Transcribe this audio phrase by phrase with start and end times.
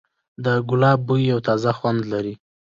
[0.43, 2.33] د ګلاب بوی یو تازه خوند لري.